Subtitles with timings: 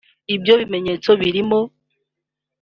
[0.35, 1.59] ibyo bimenyetso birimo